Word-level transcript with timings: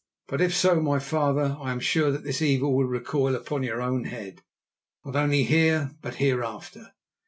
But 0.27 0.41
if 0.41 0.55
so, 0.55 0.81
my 0.81 0.97
father, 0.97 1.55
I 1.61 1.71
am 1.71 1.79
sure 1.79 2.09
that 2.11 2.23
this 2.23 2.41
evil 2.41 2.75
will 2.75 2.87
recoil 2.87 3.35
upon 3.35 3.61
your 3.61 3.83
own 3.83 4.05
head, 4.05 4.41
not 5.05 5.15
only 5.15 5.43
here, 5.43 5.91
but 6.01 6.15
hereafter. 6.15 6.95